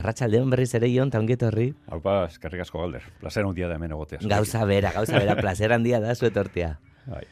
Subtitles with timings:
[0.00, 1.70] Ratxaldeon berriz ere ion, taungeto horri.
[1.92, 3.04] Haupa, eskerrik asko galder.
[3.20, 4.20] Plazera un día de ameno gotea.
[4.22, 6.78] Gauza bera, gauza bera, placer handia da suetortea.
[7.06, 7.26] Ay.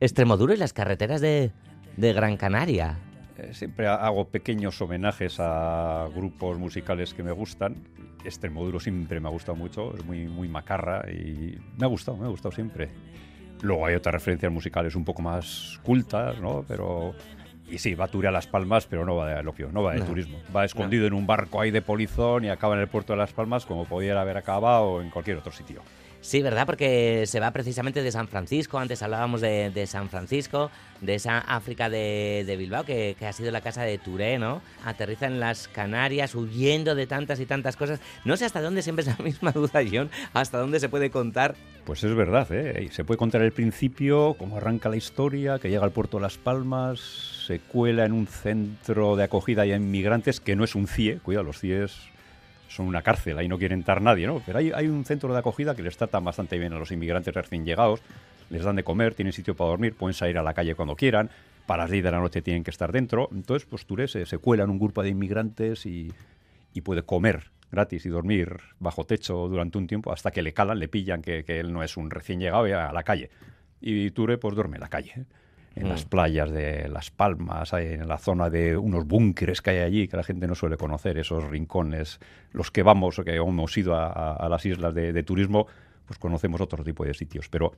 [0.00, 1.52] Extremoduro y las carreteras de,
[1.96, 2.98] de Gran Canaria.
[3.38, 7.76] Eh, siempre hago pequeños homenajes a grupos musicales que me gustan.
[8.24, 12.26] Extremoduro siempre me ha gustado mucho, es muy, muy macarra y me ha gustado, me
[12.26, 12.90] ha gustado siempre.
[13.62, 16.64] Luego hay otras referencias musicales un poco más cultas, ¿no?
[16.68, 17.14] Pero
[17.68, 20.00] y sí, va a a Las Palmas, pero no va de alopio, no va de
[20.00, 20.38] No, turismo.
[20.54, 23.32] Va escondido en un barco ahí de polizón y acaba en el puerto de Las
[23.32, 25.82] Palmas como pudiera haber acabado en cualquier otro sitio.
[26.26, 26.66] Sí, ¿verdad?
[26.66, 28.80] Porque se va precisamente de San Francisco.
[28.80, 33.84] Antes hablábamos de, San Francisco, de esa África de, Bilbao, que, ha sido la casa
[33.84, 34.60] de Touré, ¿no?
[34.84, 38.00] Aterriza en las Canarias, huyendo de tantas y tantas cosas.
[38.24, 41.54] No sé hasta dónde, siempre es la misma duda, John, hasta dónde se puede contar.
[41.84, 42.88] Pues es verdad, ¿eh?
[42.90, 46.38] Se puede contar el principio, cómo arranca la historia, que llega al puerto de Las
[46.38, 51.20] Palmas, se cuela en un centro de acogida y inmigrantes que no es un CIE,
[51.20, 52.15] cuidado, los CIEs
[52.68, 54.42] son una cárcel, ahí no quiere entrar nadie, ¿no?
[54.44, 57.34] Pero hay, hay un centro de acogida que les tratan bastante bien a los inmigrantes
[57.34, 58.00] recién llegados,
[58.50, 61.30] les dan de comer, tienen sitio para dormir, pueden salir a la calle cuando quieran,
[61.66, 63.28] para las 10 de la noche tienen que estar dentro.
[63.32, 66.12] Entonces, pues Touré se, se cuela en un grupo de inmigrantes y,
[66.72, 70.78] y puede comer gratis y dormir bajo techo durante un tiempo hasta que le calan,
[70.78, 73.30] le pillan que, que él no es un recién llegado a la calle.
[73.80, 75.26] Y Touré pues duerme en la calle.
[75.76, 75.90] En Mm.
[75.90, 80.16] las playas de Las Palmas, en la zona de unos búnkeres que hay allí que
[80.16, 82.18] la gente no suele conocer, esos rincones,
[82.52, 85.66] los que vamos o que hemos ido a, a- a las islas de, de turismo,
[86.06, 87.48] pues conocemos otro tipo de sitios.
[87.48, 87.72] Pero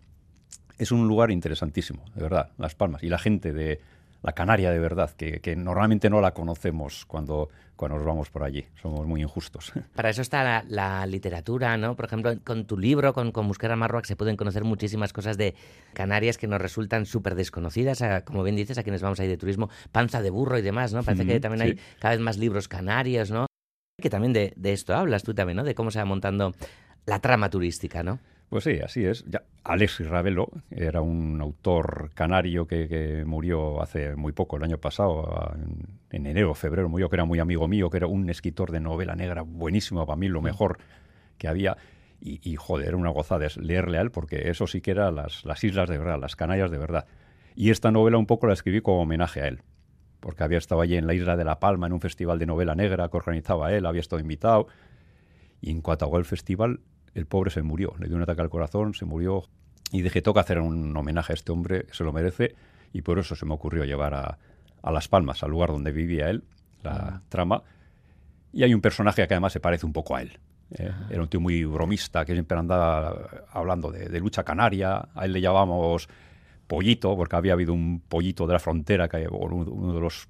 [0.79, 3.03] es un lugar interesantísimo, de verdad, Las Palmas.
[3.03, 3.81] Y la gente de
[4.23, 8.43] la Canaria, de verdad, que, que normalmente no la conocemos cuando, cuando nos vamos por
[8.43, 8.67] allí.
[8.83, 9.73] Somos muy injustos.
[9.95, 11.95] Para eso está la, la literatura, ¿no?
[11.97, 15.55] Por ejemplo, con tu libro, con, con Busquera Marroac, se pueden conocer muchísimas cosas de
[15.95, 18.03] Canarias que nos resultan súper desconocidas.
[18.03, 20.93] a- Como bien dices, a quienes vamos ahí de turismo, panza de burro y demás,
[20.93, 21.03] ¿no?
[21.05, 21.81] Parece que Ujú, también sí.
[21.81, 23.47] hay cada vez más libros canarios, ¿no?
[24.01, 25.65] Que también de, de esto hablas tú también, ¿no?
[25.65, 26.55] De cómo se va montando
[27.07, 28.19] la trama turística, ¿no?
[28.49, 29.25] Pues sí, así es.
[29.27, 34.79] Ya, Alexis Ravelo era un autor canario que, que murió hace muy poco, el año
[34.79, 38.71] pasado, en, en enero, febrero, murió, que era muy amigo mío, que era un escritor
[38.71, 40.79] de novela negra buenísimo, para mí lo mejor
[41.37, 41.77] que había.
[42.21, 45.45] Y, y, joder, era una gozada leerle a él, porque eso sí que era las,
[45.45, 47.07] las islas de verdad, las Canarias de verdad.
[47.55, 49.61] Y esta novela un poco la escribí como homenaje a él,
[50.21, 52.75] porque había estado allí en la isla de La Palma, en un festival de novela
[52.75, 54.69] negra que organizaba él, había estado invitado.
[55.61, 56.81] Y en cuanto el festival,
[57.19, 59.45] el pobre se murió, le dio un ataque al corazón, se murió.
[59.93, 62.55] Y dije, toca hacer un homenaje a este hombre, se lo merece.
[62.93, 64.39] Y por eso se me ocurrió llevar a,
[64.83, 66.45] a Las Palmas, al lugar donde vivía él,
[66.83, 67.23] la Ah.
[67.29, 67.63] trama.
[68.53, 70.39] Y hay un personaje que además se parece un poco a él.
[70.71, 70.91] ¿eh?
[71.11, 75.09] Era un tío muy bromista, que siempre andaba hablando de, de lucha canaria.
[75.15, 76.09] A él le llamábamos
[76.67, 80.29] Pollito, porque había habido un pollito de la frontera, que, uno uno de los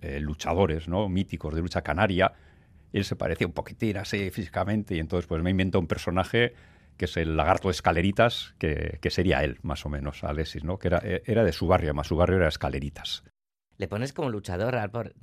[0.00, 1.08] eh, luchadores ¿no?
[1.08, 2.32] míticos de lucha canaria.
[2.92, 6.54] Él se parecía un poquitín así físicamente y entonces pues me inventó un personaje
[6.96, 10.78] que es el lagarto de escaleritas, que, que sería él, más o menos, Alexis, ¿no?
[10.78, 13.24] Que era, era de su barrio, además su barrio era escaleritas.
[13.78, 15.14] Le pones como luchador al por-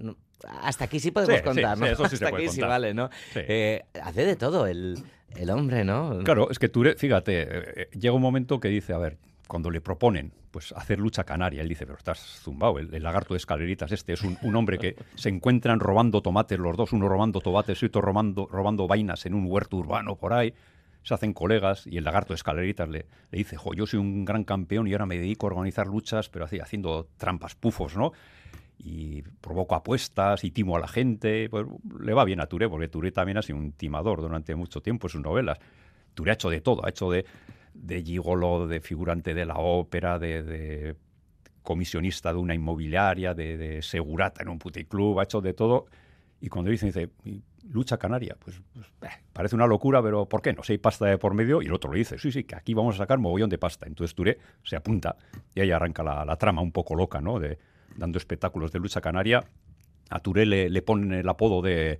[0.61, 1.85] Hasta aquí sí podemos Sí, contar, sí, ¿no?
[1.87, 3.09] sí, eso sí se Hasta puede aquí sí vale, ¿no?
[3.35, 4.97] Eh, hace de todo el,
[5.35, 6.17] el hombre, ¿no?
[6.25, 9.17] Claro, es que Touré, fíjate, eh, eh, llega un momento que dice, a ver,
[9.49, 13.39] cuando le proponen pues hacer lucha canaria, él dice, pero estás zumbado, el, lagarto de
[13.39, 17.41] escaleritas este es un, un hombre que se encuentran robando tomates los dos, uno robando
[17.41, 20.53] tomates y otro robando, robando vainas en un huerto urbano por ahí,
[21.01, 24.23] se hacen colegas y el lagarto de escaleritas le, le dice, jo, yo soy un
[24.23, 28.11] gran campeón y ahora me dedico a organizar luchas, pero haciendo trampas pufos, ¿no?
[28.77, 31.49] y provoco apuestas y timo a la gente.
[31.49, 31.65] Pues
[31.99, 35.07] le va bien a Touré, porque Touré también ha sido un timador durante mucho tiempo
[35.07, 35.59] en sus novelas.
[36.13, 37.25] Touré ha hecho de todo, ha hecho de,
[37.81, 40.95] de gigolo, de figurante de la ópera, de,
[41.63, 45.85] comisionista de una inmobiliaria, de, segurata en un puticlub, ha hecho de todo.
[46.41, 50.41] Y cuando dicen, dice, "Y lucha canaria, pues, pues, eh, parece una locura, pero ¿por
[50.41, 50.63] qué no?
[50.63, 52.73] Si hay pasta de por medio, y el otro le dice, sí, sí, que aquí
[52.73, 53.85] vamos a sacar mogollón de pasta.
[53.87, 55.17] Entonces Touré se apunta
[55.53, 57.39] y ahí arranca la, trama un poco loca, ¿no?
[57.39, 57.59] De,
[57.95, 59.43] dando espectáculos de lucha canaria.
[60.09, 61.99] A Touré le, le ponen el apodo de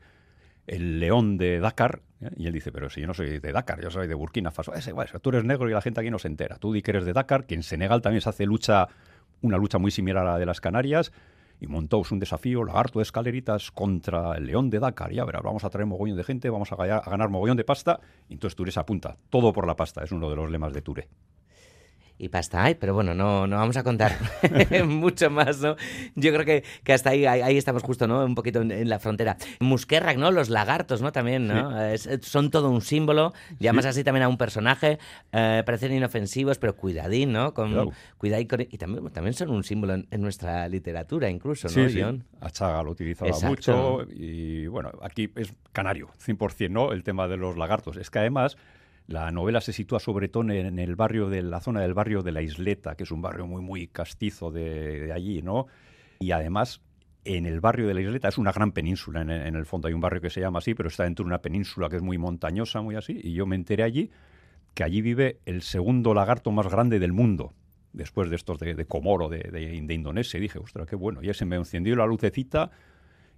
[0.69, 2.29] el león de Dakar, ¿eh?
[2.37, 4.73] y él dice, pero si yo no soy de Dakar, yo soy de Burkina Faso.
[4.73, 6.57] Es igual, tú eres negro y la gente aquí no se entera.
[6.57, 8.87] Tú di que eres de Dakar, que en Senegal también se hace lucha,
[9.41, 11.11] una lucha muy similar a la de las Canarias,
[11.59, 15.11] y montó un desafío, lagarto de escaleritas contra el león de Dakar.
[15.11, 17.99] Ya verás, vamos a traer mogollón de gente, vamos a, a ganar mogollón de pasta,
[18.29, 19.17] y entonces Touré se apunta.
[19.29, 21.09] Todo por la pasta, es uno de los lemas de Touré.
[22.19, 24.17] Y pasta hay, pero bueno, no, no vamos a contar
[24.85, 25.77] mucho más, ¿no?
[26.15, 28.25] Yo creo que, que hasta ahí, ahí, estamos justo, ¿no?
[28.25, 29.37] Un poquito en, la frontera.
[29.61, 30.29] Muskerrak, ¿no?
[30.29, 31.13] Los lagartos, ¿no?
[31.13, 31.71] También, ¿no?
[32.21, 34.99] son todo un símbolo, llamas así también a un personaje,
[35.31, 37.53] eh, parecen inofensivos, pero cuidadín, ¿no?
[37.53, 42.25] Con, cuidadín y también, también son un símbolo en, nuestra literatura incluso, ¿no, sí, John?
[42.41, 46.91] Achaga lo utilizaba mucho y, bueno, aquí es canario, 100%, ¿no?
[46.91, 47.95] El tema de los lagartos.
[47.95, 48.57] Es que además
[49.09, 52.31] la novela se sitúa sobre todo en el barrio de la zona del barrio de
[52.31, 55.65] la Isleta, que es un barrio muy muy castizo de, allí, ¿no?
[56.19, 56.81] Y además
[57.25, 60.01] en el barrio de la Isleta es una gran península en, el fondo hay un
[60.01, 62.81] barrio que se llama así, pero está dentro de una península que es muy montañosa,
[62.81, 64.11] muy así, y yo me enteré allí
[64.75, 67.53] que allí vive el segundo lagarto más grande del mundo,
[67.93, 70.37] después de estos de, Comoro, de, de, Indonesia.
[70.37, 71.21] Y dije, ostras, qué bueno.
[71.23, 72.69] Y se me encendió la lucecita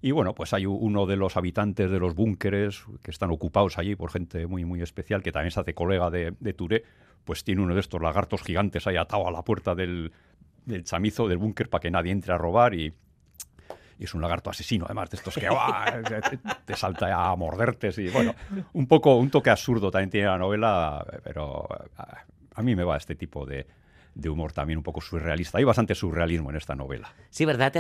[0.01, 3.95] y bueno, pues hay uno de los habitantes de los búnkeres que están ocupados allí
[3.95, 6.83] por gente muy, muy especial, que también se hace colega de, de Touré,
[7.23, 10.11] pues tiene uno de estos lagartos gigantes ahí atado a la puerta del,
[10.65, 12.93] del chamizo del búnker para que nadie entre a robar y,
[13.99, 15.47] es un lagarto asesino, además de estos que
[16.65, 17.91] te, salta a morderte.
[17.97, 18.33] Y bueno,
[18.73, 21.67] un poco, un toque absurdo también tiene la novela, pero
[22.55, 23.67] a mí me va este tipo de,
[24.13, 25.57] de humor también un poco surrealista.
[25.57, 27.13] Hay bastante surrealismo en esta novela.
[27.29, 27.71] Sí, ¿verdad?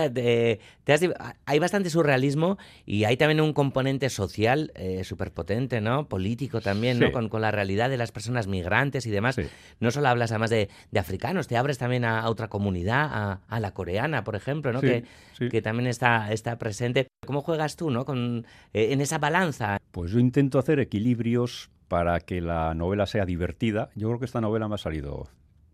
[1.45, 6.07] hay bastante surrealismo y hay también un componente social eh, súper potente, ¿no?
[6.07, 7.11] Político también, ¿no?
[7.11, 9.37] Con, la realidad de las personas migrantes y demás.
[9.79, 14.23] No solo hablas además de, africanos, te abres también a, otra comunidad, a, la coreana,
[14.23, 14.81] por ejemplo, ¿no?
[14.81, 15.03] que,
[15.49, 17.07] que también está, está presente.
[17.25, 18.05] ¿Cómo juegas tú, ¿no?
[18.05, 19.79] Con, eh, en esa balanza.
[19.91, 23.89] Pues yo intento hacer equilibrios para que la novela sea divertida.
[23.95, 25.27] Yo creo que esta novela me ha salido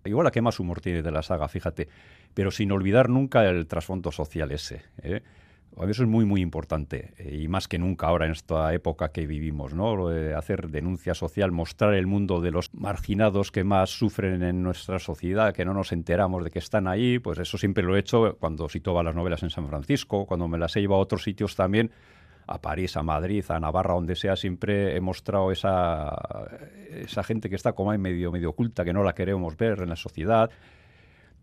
[0.07, 1.87] igual la que más humor tiene de la saga, fíjate,
[2.33, 4.81] pero sin olvidar nunca el trasfondo social ese.
[5.03, 5.21] ¿eh?
[5.85, 9.27] Eso es muy, muy importante, eh, y más que nunca ahora en esta época que
[9.27, 10.07] vivimos, ¿no?
[10.35, 15.53] Hacer denuncia social, mostrar el mundo de los marginados que más sufren en nuestra sociedad,
[15.53, 18.67] que no nos enteramos de que están ahí, pues eso siempre lo he hecho cuando
[18.69, 21.91] situaba las novelas en San Francisco, cuando me las he llevado a otros sitios también,
[22.47, 26.15] a París, a Madrid, a Navarra, donde sea, siempre he mostrado esa,
[26.89, 29.89] esa gente que está como ahí medio, medio oculta, que no la queremos ver en
[29.89, 30.49] la sociedad,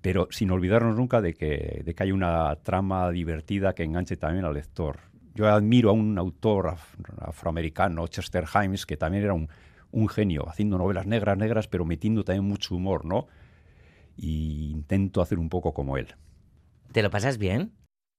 [0.01, 4.45] pero sin olvidarnos nunca de que, de que hay una trama divertida que enganche también
[4.47, 4.99] al lector.
[5.35, 6.77] Yo admiro a un autor
[7.19, 9.49] afroamericano, Chester Himes, que también era un,
[9.91, 13.27] un genio, haciendo novelas negras, negras, pero metiendo también mucho humor, ¿no?
[14.17, 16.15] Y intento hacer un poco como él.
[16.93, 17.73] ¿Te lo pasas bien?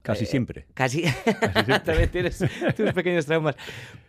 [0.06, 0.68] Casi eh, siempre.
[0.75, 1.04] Casi.
[1.86, 2.44] También tienes
[2.78, 3.56] tus pequeños traumas.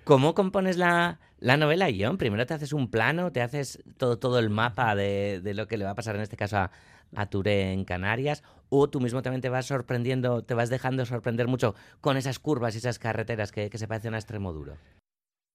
[0.04, 2.18] ¿Cómo compones la, novela, John?
[2.18, 5.86] Primero te haces un plano, te haces todo, todo el mapa de, lo que le
[5.86, 6.70] va a pasar en este caso a,
[7.14, 11.48] a Touré en Canarias, o tú mismo también te vas sorprendiendo, te vas dejando sorprender
[11.48, 14.76] mucho con esas curvas y esas carreteras que, que se parecen a extremo duro.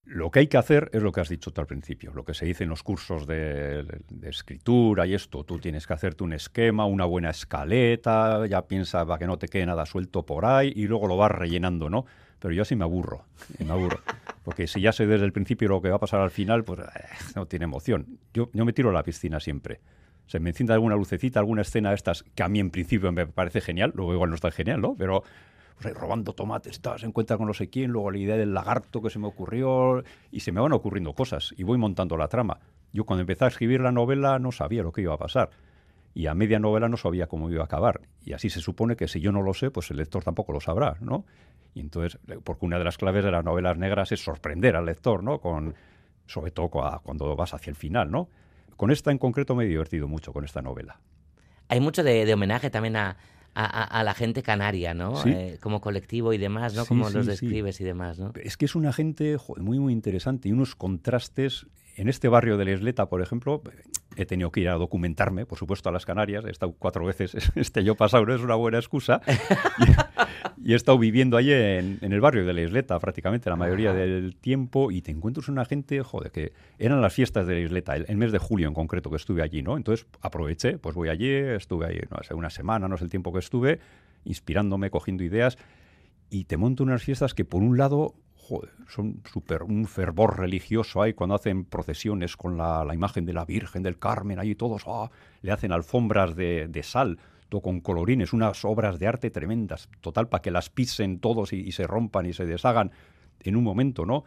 [0.04, 2.34] Lo que hay que hacer es lo que has dicho tú al principio, lo que
[2.34, 3.86] se dice en los cursos de,
[4.22, 5.44] escritura y esto.
[5.44, 9.46] Tú tienes que hacerte un esquema, una buena escaleta, ya piensa para que no te
[9.46, 12.04] quede nada suelto por ahí y luego lo vas rellenando, ¿no?
[12.40, 13.24] Pero yo así me aburro,
[13.64, 14.00] me aburro.
[14.42, 16.80] Porque si ya sé desde el principio lo que va a pasar al final, pues
[16.80, 16.84] eh,
[17.36, 18.18] no tiene emoción.
[18.34, 19.80] Yo, yo me tiro a la piscina siempre.
[20.26, 23.26] Se me enciende alguna lucecita, alguna escena de estas que a mí en principio me
[23.26, 24.96] parece genial, luego igual no está genial, ¿no?
[24.96, 25.22] Pero
[25.80, 29.18] robando tomates, se encuentra con no sé quién, luego la idea del lagarto que se
[29.18, 32.60] me ocurrió, y se me van ocurriendo cosas, y voy montando la trama.
[32.92, 35.50] Yo cuando empecé a escribir la novela no sabía lo que iba a pasar,
[36.14, 39.08] y a media novela no sabía cómo iba a acabar, y así se supone que
[39.08, 41.24] si yo no lo sé, pues el lector tampoco lo sabrá, ¿no?
[41.74, 45.24] Y entonces, porque una de las claves de las novelas negras es sorprender al lector,
[45.24, 45.40] ¿no?
[45.40, 45.74] Con,
[46.26, 48.28] sobre todo cuando vas hacia el final, ¿no?
[48.76, 51.00] Con esta en concreto me he divertido mucho con esta novela.
[51.68, 53.16] Hay mucho de homenaje también a,
[53.54, 55.14] a, la gente canaria, ¿no?
[55.26, 56.86] Eh, como colectivo y demás, ¿no?
[56.86, 58.32] como los describes y demás, ¿no?
[58.42, 61.66] Es que es una gente muy, muy interesante y unos contrastes.
[61.94, 63.62] En este barrio de la Isleta, por ejemplo,
[64.16, 66.44] he tenido que ir a documentarme, por supuesto, a las Canarias.
[66.46, 69.20] He estado cuatro veces este yo pasado, no es una buena excusa.
[70.62, 74.36] y, he estado viviendo allí en, el barrio de la Isleta prácticamente la mayoría del
[74.36, 78.16] tiempo y te encuentras una gente, joder, que eran las fiestas de la Isleta, el,
[78.16, 79.76] mes de julio en concreto que estuve allí, ¿no?
[79.76, 83.32] Entonces aproveché, pues voy allí, estuve ahí, no sé, una semana, no sé el tiempo
[83.32, 83.80] que estuve,
[84.24, 85.58] inspirándome, cogiendo ideas
[86.30, 88.14] y te monto unas fiestas que por un lado
[88.88, 93.82] son súper un fervor religioso ahí cuando hacen procesiones con la, imagen de la Virgen
[93.82, 95.10] del Carmen, ahí todos ah,
[95.42, 97.18] le hacen alfombras de, sal,
[97.60, 101.86] con colorines, unas obras de arte tremendas, total, para que las pisen todos y, se
[101.86, 102.92] rompan y se deshagan
[103.40, 104.24] en un momento, ¿no?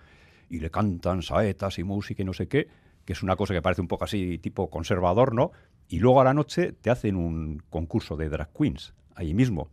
[0.49, 2.67] Y le cantan saetas y música y no sé qué,
[3.05, 5.51] que es una cosa que parece un poco así tipo conservador, ¿no?
[5.87, 9.69] Y luego a la noche te hacen un concurso de drag queens, ahí mismo.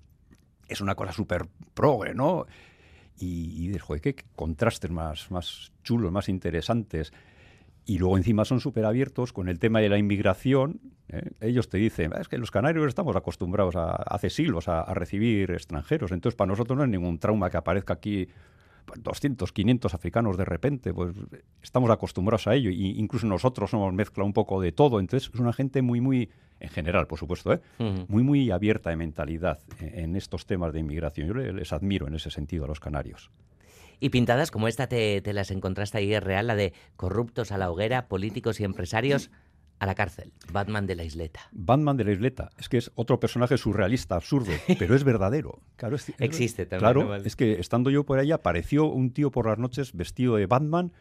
[0.68, 2.46] Es una cosa súper progre, ¿no?
[3.18, 7.12] y, y qué contrastes más, más chulos, más interesantes.
[7.84, 10.80] Y luego encima son súper abiertos con el tema de la inmigración.
[11.08, 11.30] ¿eh?
[11.40, 16.12] Ellos te dicen, es que los canarios estamos acostumbrados a, hace siglos a, recibir extranjeros.
[16.12, 18.28] Entonces para nosotros no es ningún trauma que aparezca aquí
[18.96, 20.94] 200, pues, 500 africanos de repente.
[20.94, 21.16] Pues
[21.60, 22.70] estamos acostumbrados a ello.
[22.70, 25.00] Y incluso nosotros somos mezcla un poco de todo.
[25.00, 27.60] Entonces es una gente muy, muy, en general, por supuesto, ¿eh?
[28.06, 31.26] muy, muy abierta de mentalidad en, estos temas de inmigración.
[31.26, 33.30] Yo les admiro en ese sentido a los canarios.
[34.02, 37.70] Y pintadas como esta te, las encontraste ahí, es real, la de corruptos a la
[37.70, 39.30] hoguera, políticos y empresarios
[39.78, 40.32] a la cárcel.
[40.50, 41.42] Batman de la isleta.
[41.52, 42.50] Batman de la isleta.
[42.58, 45.60] Es que es otro personaje surrealista, absurdo, pero es verdadero.
[45.76, 47.06] Claro, Existe también.
[47.06, 50.46] Claro, es que estando yo por allá, apareció un tío por las noches vestido de
[50.46, 50.92] Batman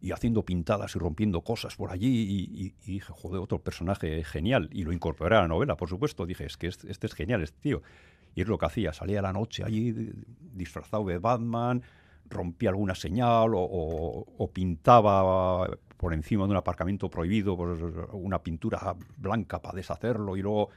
[0.00, 2.08] y haciendo pintadas y rompiendo cosas por allí.
[2.56, 4.70] Y, dije, joder, otro personaje genial.
[4.72, 6.24] Y lo incorporé a la novela, por supuesto.
[6.24, 7.82] Dije, es que este, este es genial, este tío.
[8.34, 8.94] Y es lo que hacía.
[8.94, 9.92] Salía a la noche allí
[10.54, 11.82] disfrazado de Batman
[12.30, 17.78] rompía alguna señal o, pintaba por encima de un aparcamiento prohibido pues,
[18.12, 20.70] una pintura blanca para deshacerlo y luego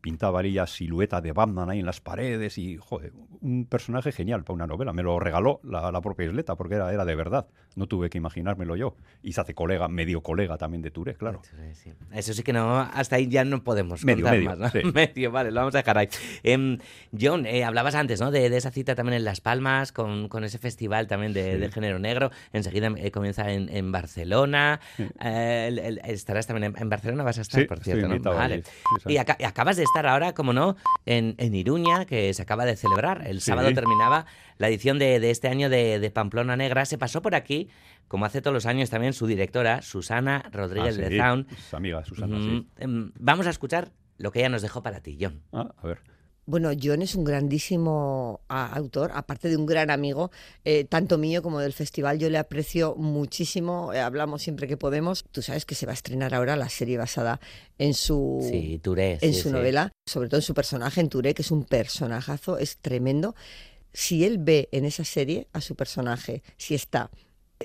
[0.00, 4.54] pintaba ella silueta de Batman ahí en las paredes y, joder, un personaje genial para
[4.54, 4.92] una novela.
[4.92, 7.46] Me lo regaló la, propia Isleta porque era, era de verdad.
[7.74, 8.96] No tuve que imaginármelo yo.
[9.22, 11.42] Y se hace colega, medio colega también de Touré, claro.
[12.12, 14.72] Eso sí que no, hasta ahí ya no podemos medio, medio, más.
[14.94, 16.08] medio, vale, lo vamos a dejar ahí.
[16.42, 16.78] Em,
[17.18, 18.30] John, eh, hablabas antes ¿no?
[18.30, 22.30] De, esa cita también en Las Palmas, con, con ese festival también de, género negro.
[22.52, 24.80] Enseguida eh, comienza en, Barcelona.
[25.20, 28.08] Eh, estarás también en, Barcelona, vas a estar, por cierto.
[28.08, 28.18] ¿no?
[28.20, 28.62] Vale.
[29.06, 33.26] Y, acabas de estar ahora, como no, en, en Iruña, que se acaba de celebrar.
[33.26, 34.26] El sábado terminaba
[34.58, 36.84] la edición de, este año de, Pamplona Negra.
[36.84, 37.68] Se pasó por aquí,
[38.08, 41.46] como hace todos los años también, su directora, Susana Rodríguez ah, de Zaun.
[41.70, 42.66] Su amiga, Susana, sí.
[42.78, 45.42] Em, vamos a escuchar lo que ella nos dejó para ti, John.
[45.52, 46.11] Ah, a ver.
[46.44, 50.32] Bueno, John es un grandísimo autor, aparte de un gran amigo,
[50.64, 52.18] eh, tanto mío como del festival.
[52.18, 55.24] Yo le aprecio muchísimo, eh, hablamos siempre que podemos.
[55.30, 57.40] Tú sabes que se va a estrenar ahora la serie basada
[57.78, 61.62] en su, en su novela, sobre todo en su personaje, en Touré, que es un
[61.64, 63.36] personajazo, es tremendo.
[63.92, 67.10] Si él ve en esa serie a su personaje, si está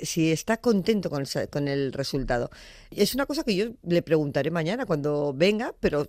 [0.04, 2.52] si está contento con el, con el resultado.
[2.92, 6.08] Es una cosa que yo le preguntaré mañana cuando venga, pero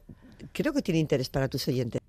[0.52, 2.02] creo que tiene interés para tus oyentes.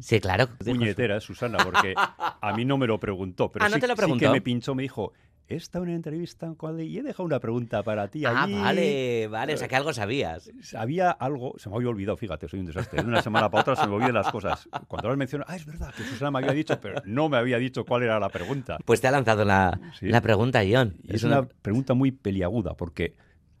[0.00, 0.48] Sí, claro.
[0.58, 4.28] Puñetera, Susana, porque a mí no me lo preguntó, pero ah, sí, te lo que
[4.28, 5.12] me pinchó, me dijo,
[5.48, 8.24] esta una entrevista y he dejado una pregunta para ti.
[8.24, 10.50] Ah, vale, vale, o sea que algo sabías.
[10.60, 13.00] Sabía algo, se me había olvidado, fíjate, soy un desastre.
[13.00, 14.68] De una semana para otra se me olvidan las cosas.
[14.88, 17.58] Cuando las menciono, ah, es verdad que Susana me había dicho, pero no me había
[17.58, 18.78] dicho cuál era la pregunta.
[18.84, 20.96] Pues te ha lanzado la, la pregunta, John.
[21.06, 21.46] es, una...
[21.46, 23.14] pregunta muy peliaguda, porque,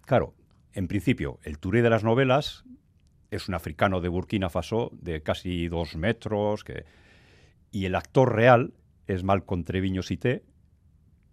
[0.04, 0.34] claro,
[0.72, 2.64] en principio, el Touré de las novelas
[3.36, 6.84] es un africano de Burkina Faso de casi dos metros, que...
[7.70, 8.72] y el actor real
[9.06, 10.42] es Malcolm Treviño Sité,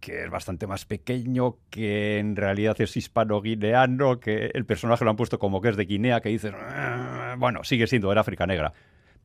[0.03, 5.15] que es bastante más pequeño, que en realidad es hispano-guineano, que el personaje lo han
[5.15, 8.73] puesto como que es de Guinea, que dices, ah", bueno, sigue siendo, era África Negra.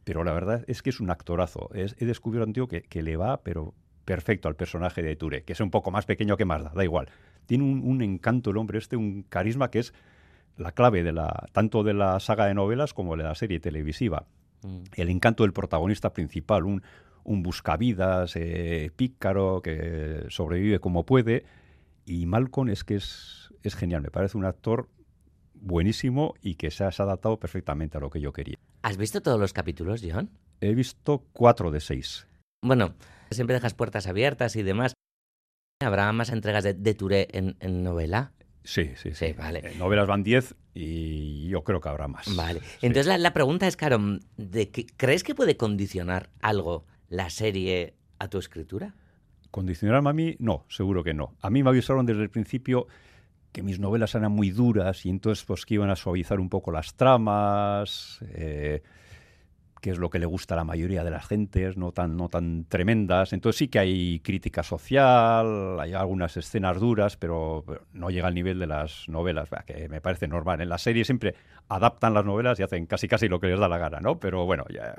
[0.04, 1.68] Pero la verdad es que es un actorazo.
[1.74, 5.60] he descubierto un que, que, le va, pero perfecto al personaje de Ture, que es
[5.60, 7.08] un poco más pequeño que Mazda, da igual.
[7.46, 9.92] Tiene un, un encanto el hombre este, un carisma que es
[10.58, 14.26] la clave de la, tanto de la saga de novelas como de la serie televisiva.
[14.62, 14.82] Mm.
[14.96, 16.82] El encanto del protagonista principal, un,
[17.24, 21.44] un buscavidas eh, pícaro que sobrevive como puede.
[22.04, 24.88] Y Malcolm es que es, es genial, me parece un actor
[25.54, 28.56] buenísimo y que se ha adaptado perfectamente a lo que yo quería.
[28.82, 30.30] ¿Has visto todos los capítulos, John?
[30.60, 32.26] He visto cuatro de seis.
[32.62, 32.94] Bueno,
[33.30, 34.94] siempre dejas puertas abiertas y demás.
[35.80, 38.32] ¿Habrá más entregas de, de Touré en, en novela?
[38.68, 39.32] Sí, sí, sí.
[39.32, 39.60] vale.
[39.60, 42.36] Eh, novelas van 10 y yo creo que habrá más.
[42.36, 42.60] Vale.
[42.82, 43.98] Entonces la, pregunta es, Caro,
[44.36, 48.94] ¿de ¿crees que puede condicionar algo la serie a tu escritura?
[49.50, 50.36] ¿Condicionarme a mí?
[50.38, 51.34] No, seguro que no.
[51.40, 52.88] A mí me avisaron desde el principio
[53.52, 56.70] que mis novelas eran muy duras y entonces pues que iban a suavizar un poco
[56.70, 58.18] las tramas.
[58.34, 58.82] Eh,
[59.80, 62.28] que es lo que le gusta a la mayoría de las gentes, no tan, no
[62.28, 63.32] tan tremendas.
[63.32, 68.58] Entonces sí que hay crítica social, hay algunas escenas duras, pero, no llega al nivel
[68.58, 70.60] de las novelas, que me parece normal.
[70.60, 71.34] En la serie siempre
[71.68, 74.18] adaptan las novelas y hacen casi casi lo que les da la gana, ¿no?
[74.18, 74.96] Pero bueno, ya,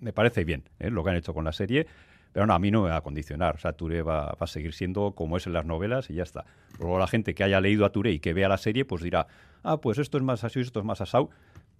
[0.00, 0.90] me parece bien ¿eh?
[0.90, 1.86] lo que han hecho con la serie.
[2.32, 3.56] Pero no, a mí no me va a condicionar.
[3.56, 6.46] O sea, Touré va, a seguir siendo como es en las novelas y ya está.
[6.78, 9.26] Luego la gente que haya leído a Touré y que vea la serie, pues dirá,
[9.62, 11.28] ah, pues esto es más así, esto es más asado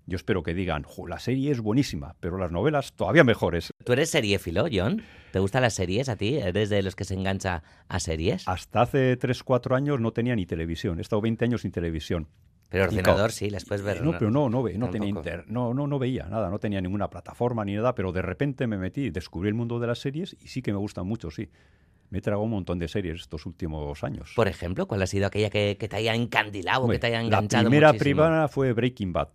[0.07, 3.71] yo espero que digan, la serie es buenísima, pero las novelas todavía mejores.
[3.85, 5.03] ¿Tú eres seriéfilo, John?
[5.31, 6.37] ¿Te gustan las series a ti?
[6.37, 8.47] ¿Eres de los que se engancha a series?
[8.49, 10.99] Hasta hace 3, 4 años no tenía ni televisión.
[10.99, 12.29] He estado 20 años sin televisión.
[12.69, 14.03] Pero ordenador sí, las puedes ver.
[14.03, 17.11] No, pero no, no, no tenía inter, no, no, no veía nada, no tenía ninguna
[17.11, 20.49] plataforma ni nada, pero de repente me metí, descubrí el mundo de las series y
[20.49, 21.51] sí que me gustan mucho, sí.
[22.09, 24.33] me he tragado un montón de series estos últimos años.
[24.35, 27.69] Por ejemplo, ¿cuál ha sido aquella que, te haya encandilado, que te haya enganchado La
[27.69, 29.29] primera privada fue Breaking Bad.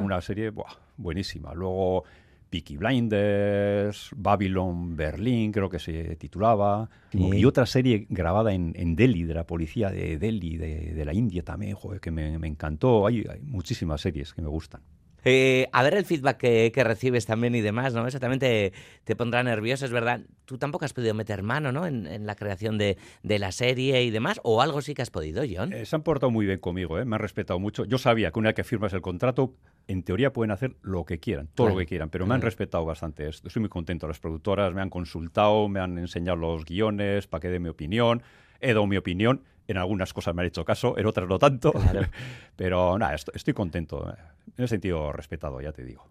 [0.00, 0.52] Una serie
[0.96, 1.54] buenísima.
[1.54, 2.04] Luego
[2.50, 6.88] Peaky Blinders, Babylon Berlín, creo que se titulaba.
[7.12, 11.76] Y otra serie grabada en, Delhi, de la policía de Delhi, de, la India también,
[12.00, 13.06] que me, encantó.
[13.06, 14.80] hay muchísimas series que me gustan.
[15.28, 18.06] Eh, a ver el feedback que, recibes también y demás, ¿no?
[18.06, 20.20] Eso también te, pondrá nervioso, es verdad.
[20.44, 21.84] Tú tampoco has podido meter mano, ¿no?
[21.84, 25.72] En, la creación de, la serie y demás, o algo sí que has podido, John.
[25.72, 27.04] Eh, se han portado muy bien conmigo, ¿eh?
[27.04, 27.84] me han respetado mucho.
[27.84, 29.56] Yo sabía que una vez que firmas el contrato,
[29.88, 32.84] en teoría pueden hacer lo que quieran, todo lo que quieran, pero me han respetado
[32.84, 33.26] bastante.
[33.26, 34.06] Estoy muy contento.
[34.06, 38.22] Las productoras me han consultado, me han enseñado los guiones para que dé mi opinión.
[38.60, 41.72] He dado mi opinión en algunas cosas me han hecho caso, en otras no tanto.
[42.56, 44.10] Pero nada, estoy, contento.
[44.10, 44.14] Eh,
[44.56, 46.06] en el sentido respetado, ya te digo.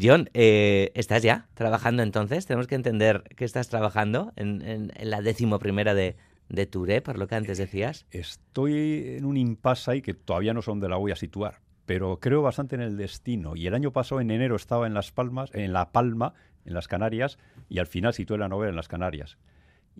[0.00, 2.44] John, eh, ¿estás ya trabajando entonces?
[2.46, 6.16] Tenemos que entender que estás trabajando en, la décimo primera de,
[6.50, 8.06] de Touré, por lo que antes decías.
[8.10, 12.20] Estoy en un impasse ahí que todavía no sé dónde la voy a situar, pero
[12.20, 13.56] creo bastante en el destino.
[13.56, 16.34] Y el año pasado, en enero, estaba en Las Palmas, en La Palma,
[16.66, 19.38] en las Canarias, y al final situé la novela en las Canarias.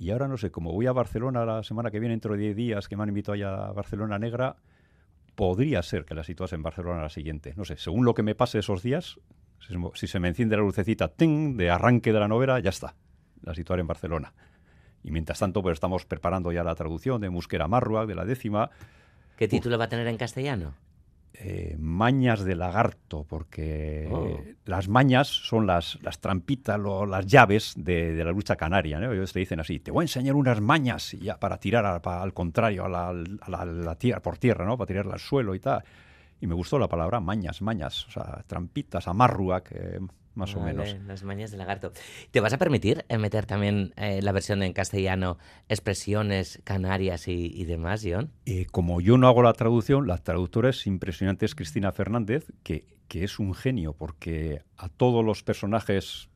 [0.01, 2.57] Y ahora no sé, como voy a Barcelona la semana que viene, dentro de 10
[2.57, 4.55] días, que me han invitado ya a Barcelona Negra,
[5.35, 7.53] podría ser que la situase en Barcelona la siguiente.
[7.57, 9.19] No sé, según lo que me pase esos días,
[9.95, 12.95] si, se me enciende la lucecita ting, de arranque de la novela, ya está,
[13.43, 14.35] la situaré en Barcelona.
[15.03, 18.71] Y mientras tanto, pues estamos preparando ya la traducción de Musquera Marruac, de la décima.
[19.37, 20.75] ¿Qué título va a tener en castellano?
[21.41, 24.41] Eh, mañas de lagarto, porque oh.
[24.65, 28.99] las mañas son las, las trampitas, las llaves de, la lucha canaria.
[28.99, 29.13] ¿no?
[29.13, 32.87] Ellos te dicen así, te voy a enseñar unas mañas ya para tirar al contrario,
[32.87, 34.77] a la, tierra, por tierra, ¿no?
[34.77, 35.85] para tirarla al suelo y tal.
[36.41, 40.01] Y me gustó la palabra mañas, mañas, o sea, trampitas, amarrua, que
[40.39, 40.97] más o menos.
[41.07, 41.93] Las mañas de lagarto.
[42.31, 45.37] ¿Te vas a permitir eh, meter también eh, la versión en castellano,
[45.69, 48.31] expresiones canarias y, demás, John?
[48.47, 52.87] Eh, como yo no hago la traducción, la traductora es impresionante, es Cristina Fernández, que,
[53.09, 56.31] que es un genio, porque a todos los personajes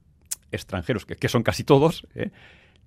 [0.50, 2.06] extranjeros, que, que son casi todos,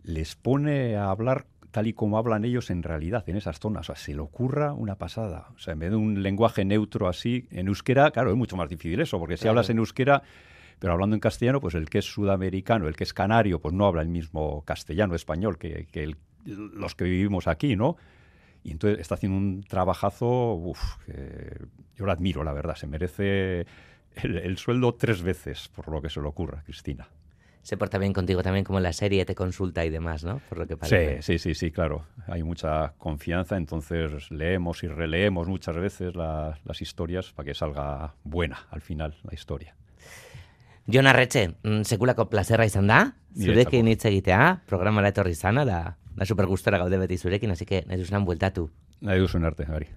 [0.04, 3.90] les pone a hablar tal y como hablan ellos en realidad en esas zonas.
[3.90, 5.50] O sea, se le ocurra una pasada.
[5.56, 8.70] O sea, en vez de un lenguaje neutro así, en euskera, claro, es mucho más
[8.70, 10.24] difícil eso, porque si hablas en euskera
[10.80, 13.86] pero hablando en castellano, pues el que es sudamericano, el que es canario, pues no
[13.86, 16.16] habla el mismo castellano español que,
[16.46, 17.98] los que vivimos aquí, ¿no?
[18.64, 20.98] Y entonces está haciendo un trabajazo, uf,
[21.96, 23.66] yo lo admiro, la verdad, se merece
[24.16, 27.08] el, sueldo tres veces por lo que se le ocurra, Cristina
[27.62, 30.40] se porta bien contigo también como la serie, te consulta y demás, ¿no?
[30.50, 31.24] Por lo que parece.
[31.24, 32.06] Sí, sí, sí, sí, claro.
[32.28, 38.68] Hay mucha confianza, entonces leemos y releemos muchas veces las historias para que salga buena
[38.70, 39.76] al final la historia.
[40.88, 43.00] Jon Arretxe, mm, sekulako plazerra izan da,
[43.34, 45.80] zurekin hitz egitea, programa la etorri zana, da,
[46.14, 48.70] da supergustora gaude beti zurekin, así que nahi duzunan bueltatu.
[49.02, 49.90] Nahi duzun arte, gari.